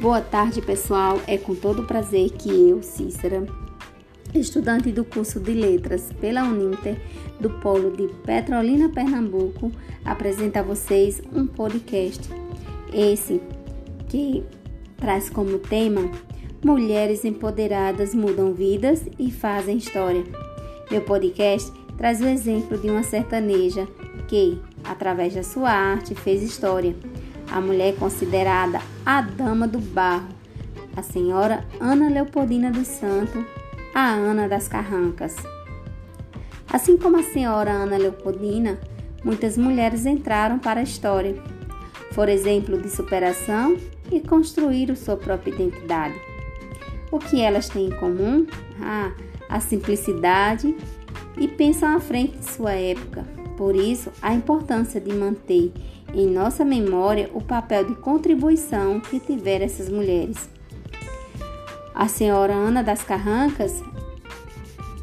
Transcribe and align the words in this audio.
Boa 0.00 0.22
tarde, 0.22 0.62
pessoal. 0.62 1.20
É 1.26 1.36
com 1.36 1.54
todo 1.54 1.82
prazer 1.82 2.30
que 2.30 2.48
eu, 2.48 2.82
Cícera, 2.82 3.46
estudante 4.34 4.90
do 4.90 5.04
curso 5.04 5.38
de 5.38 5.52
Letras 5.52 6.10
pela 6.18 6.42
Uninter 6.42 6.96
do 7.38 7.50
Polo 7.50 7.94
de 7.94 8.08
Petrolina, 8.24 8.88
Pernambuco, 8.88 9.70
apresento 10.02 10.58
a 10.58 10.62
vocês 10.62 11.20
um 11.30 11.46
podcast. 11.46 12.30
Esse 12.94 13.42
que 14.08 14.42
traz 14.96 15.28
como 15.28 15.58
tema 15.58 16.10
Mulheres 16.64 17.26
empoderadas 17.26 18.14
mudam 18.14 18.54
vidas 18.54 19.02
e 19.18 19.30
fazem 19.30 19.76
história. 19.76 20.24
Meu 20.90 21.02
podcast 21.02 21.70
traz 21.98 22.22
o 22.22 22.26
exemplo 22.26 22.78
de 22.78 22.88
uma 22.88 23.02
sertaneja 23.02 23.86
que, 24.28 24.58
através 24.82 25.34
da 25.34 25.42
sua 25.42 25.70
arte, 25.70 26.14
fez 26.14 26.42
história 26.42 26.96
a 27.50 27.60
mulher 27.60 27.96
considerada 27.96 28.80
a 29.04 29.20
dama 29.20 29.66
do 29.66 29.78
barro, 29.78 30.28
a 30.96 31.02
senhora 31.02 31.64
Ana 31.80 32.08
Leopoldina 32.08 32.70
dos 32.70 32.86
Santos, 32.86 33.44
a 33.94 34.10
Ana 34.10 34.48
das 34.48 34.68
Carrancas. 34.68 35.36
Assim 36.72 36.96
como 36.96 37.18
a 37.18 37.22
senhora 37.22 37.72
Ana 37.72 37.96
Leopoldina, 37.96 38.78
muitas 39.24 39.58
mulheres 39.58 40.06
entraram 40.06 40.58
para 40.58 40.80
a 40.80 40.84
história. 40.84 41.34
Foram 42.12 42.32
exemplo 42.32 42.80
de 42.80 42.88
superação 42.88 43.76
e 44.10 44.20
construíram 44.20 44.94
sua 44.94 45.16
própria 45.16 45.52
identidade. 45.52 46.14
O 47.10 47.18
que 47.18 47.40
elas 47.40 47.68
têm 47.68 47.86
em 47.86 47.90
comum? 47.90 48.46
Ah, 48.80 49.12
a 49.48 49.58
simplicidade 49.58 50.76
e 51.36 51.48
pensam 51.48 51.96
à 51.96 52.00
frente 52.00 52.38
de 52.38 52.50
sua 52.50 52.72
época. 52.72 53.39
Por 53.60 53.76
isso, 53.76 54.10
a 54.22 54.32
importância 54.32 54.98
de 54.98 55.12
manter 55.12 55.70
em 56.14 56.26
nossa 56.26 56.64
memória 56.64 57.28
o 57.34 57.42
papel 57.42 57.84
de 57.84 57.94
contribuição 57.94 59.00
que 59.00 59.20
tiveram 59.20 59.66
essas 59.66 59.90
mulheres. 59.90 60.48
A 61.94 62.08
senhora 62.08 62.54
Ana 62.54 62.82
das 62.82 63.02
Carrancas 63.02 63.82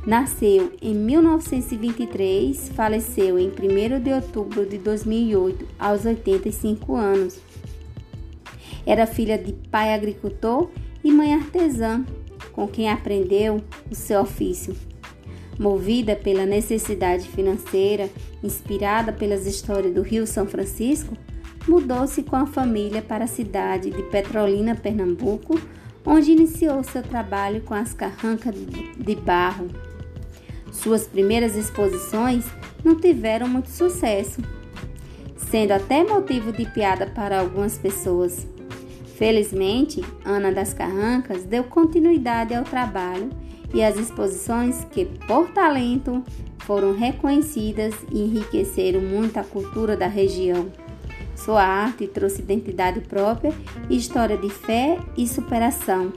nasceu 0.08 0.74
em 0.82 0.96
1923, 0.96 2.70
faleceu 2.70 3.38
em 3.38 3.50
1 3.50 4.02
de 4.02 4.12
outubro 4.12 4.66
de 4.66 4.80
2008, 4.80 5.68
aos 5.78 6.04
85 6.04 6.96
anos. 6.96 7.40
Era 8.88 9.06
filha 9.06 9.38
de 9.38 9.54
pai 9.70 9.94
agricultor 9.94 10.72
e 11.04 11.12
mãe 11.12 11.36
artesã, 11.36 12.04
com 12.54 12.68
quem 12.68 12.90
aprendeu 12.90 13.64
o 13.92 13.94
seu 13.94 14.22
ofício. 14.22 14.76
Movida 15.60 16.16
pela 16.16 16.46
necessidade 16.46 17.28
financeira, 17.28 18.10
inspirada 18.44 19.12
pelas 19.12 19.48
histórias 19.48 19.94
do 19.94 20.04
Rio 20.04 20.28
São 20.28 20.46
Francisco, 20.46 21.18
mudou-se 21.68 22.22
com 22.24 22.36
a 22.36 22.46
família 22.46 23.02
para 23.02 23.26
a 23.26 23.28
cidade 23.28 23.90
de 23.90 24.04
Petrolina, 24.04 24.76
Pernambuco, 24.76 25.60
onde 26.06 26.32
iniciou 26.32 26.84
seu 26.84 27.02
trabalho 27.02 27.62
com 27.62 27.74
as 27.74 27.94
carrancas 27.94 28.56
de 28.56 29.16
barro. 29.16 29.68
Suas 30.72 31.08
primeiras 31.08 31.56
exposições 31.56 32.46
não 32.84 32.96
tiveram 32.96 33.48
muito 33.48 33.70
sucesso, 33.70 34.42
sendo 35.36 35.72
até 35.72 36.04
motivo 36.04 36.52
de 36.52 36.66
piada 36.66 37.08
para 37.08 37.40
algumas 37.40 37.78
pessoas. 37.78 38.46
Felizmente, 39.18 40.04
Ana 40.24 40.52
das 40.52 40.74
Carrancas 40.74 41.44
deu 41.44 41.64
continuidade 41.64 42.54
ao 42.54 42.64
trabalho 42.64 43.30
e 43.74 43.84
as 43.84 43.98
exposições 43.98 44.86
que, 44.92 45.06
por 45.06 45.50
talento, 45.50 46.24
foram 46.60 46.94
reconhecidas 46.94 47.94
e 48.12 48.22
enriqueceram 48.22 49.02
muito 49.02 49.38
a 49.38 49.44
cultura 49.44 49.96
da 49.96 50.08
região. 50.08 50.68
Sua 51.36 51.64
arte 51.64 52.08
trouxe 52.08 52.42
identidade 52.42 53.02
própria 53.02 53.54
e 53.90 53.96
história 53.96 54.38
de 54.38 54.50
fé 54.50 54.98
e 55.16 55.28
superação. 55.28 56.12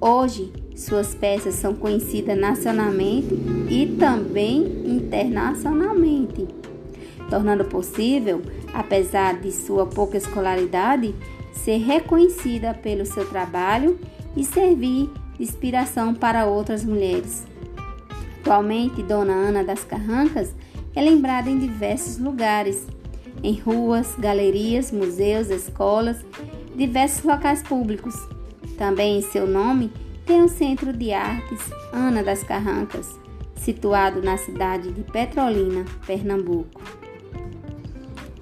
Hoje, 0.00 0.52
suas 0.74 1.14
peças 1.14 1.56
são 1.56 1.74
conhecidas 1.74 2.38
nacionalmente 2.38 3.34
e 3.68 3.96
também 3.98 4.62
internacionalmente, 4.86 6.48
tornando 7.28 7.66
possível, 7.66 8.40
apesar 8.72 9.38
de 9.40 9.52
sua 9.52 9.84
pouca 9.84 10.16
escolaridade, 10.16 11.14
ser 11.52 11.76
reconhecida 11.78 12.72
pelo 12.72 13.04
seu 13.04 13.28
trabalho 13.28 13.98
e 14.34 14.42
servir 14.42 15.10
inspiração 15.40 16.14
para 16.14 16.46
outras 16.46 16.84
mulheres. 16.84 17.46
Atualmente, 18.40 19.02
Dona 19.02 19.32
Ana 19.32 19.64
das 19.64 19.84
Carrancas 19.84 20.54
é 20.94 21.00
lembrada 21.00 21.48
em 21.48 21.58
diversos 21.58 22.18
lugares, 22.18 22.86
em 23.42 23.58
ruas, 23.58 24.14
galerias, 24.18 24.92
museus, 24.92 25.48
escolas, 25.48 26.18
diversos 26.74 27.24
locais 27.24 27.62
públicos. 27.62 28.14
Também 28.76 29.18
em 29.18 29.22
seu 29.22 29.46
nome 29.46 29.92
tem 30.26 30.42
o 30.42 30.48
Centro 30.48 30.92
de 30.92 31.12
Artes 31.12 31.60
Ana 31.92 32.22
das 32.22 32.42
Carrancas, 32.42 33.18
situado 33.56 34.22
na 34.22 34.36
cidade 34.36 34.92
de 34.92 35.02
Petrolina, 35.02 35.84
Pernambuco. 36.06 36.80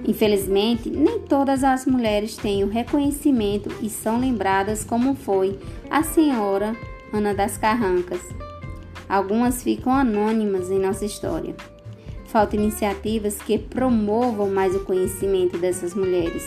Infelizmente, 0.06 0.88
nem 0.88 1.20
todas 1.20 1.64
as 1.64 1.84
mulheres 1.84 2.36
têm 2.36 2.62
o 2.62 2.68
reconhecimento 2.68 3.70
e 3.82 3.90
são 3.90 4.18
lembradas 4.18 4.84
como 4.84 5.14
foi 5.14 5.58
a 5.90 6.02
senhora 6.02 6.76
Ana 7.12 7.34
das 7.34 7.56
Carrancas. 7.56 8.20
Algumas 9.08 9.62
ficam 9.62 9.92
anônimas 9.92 10.70
em 10.70 10.78
nossa 10.78 11.04
história. 11.04 11.54
Faltam 12.26 12.60
iniciativas 12.60 13.38
que 13.38 13.58
promovam 13.58 14.50
mais 14.50 14.74
o 14.74 14.80
conhecimento 14.80 15.56
dessas 15.56 15.94
mulheres. 15.94 16.46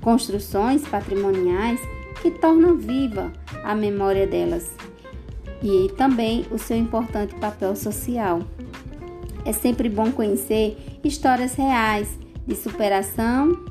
Construções 0.00 0.86
patrimoniais 0.88 1.80
que 2.22 2.30
tornam 2.30 2.76
viva 2.76 3.30
a 3.62 3.74
memória 3.74 4.26
delas 4.26 4.74
e 5.62 5.90
também 5.96 6.46
o 6.50 6.58
seu 6.58 6.76
importante 6.76 7.34
papel 7.34 7.76
social. 7.76 8.40
É 9.44 9.52
sempre 9.52 9.88
bom 9.88 10.10
conhecer 10.10 10.76
histórias 11.04 11.54
reais 11.54 12.18
de 12.46 12.54
superação 12.54 13.64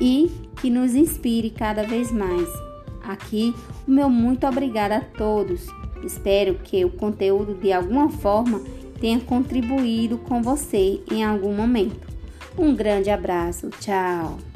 e 0.00 0.30
que 0.60 0.70
nos 0.70 0.94
inspire 0.94 1.50
cada 1.50 1.82
vez 1.82 2.12
mais. 2.12 2.48
Aqui, 3.04 3.54
o 3.86 3.90
meu 3.90 4.08
muito 4.08 4.46
obrigada 4.46 4.96
a 4.96 5.00
todos. 5.00 5.66
Espero 6.04 6.54
que 6.54 6.84
o 6.84 6.90
conteúdo 6.90 7.54
de 7.54 7.72
alguma 7.72 8.08
forma 8.08 8.60
tenha 9.00 9.20
contribuído 9.20 10.18
com 10.18 10.42
você 10.42 11.00
em 11.10 11.24
algum 11.24 11.52
momento. 11.54 12.08
Um 12.56 12.74
grande 12.74 13.10
abraço, 13.10 13.70
tchau! 13.80 14.51